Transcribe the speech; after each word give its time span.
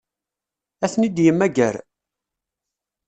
Ad 0.83 0.89
ten-id-yemmager? 0.91 1.75